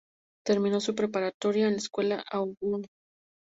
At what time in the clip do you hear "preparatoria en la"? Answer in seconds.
0.95-1.77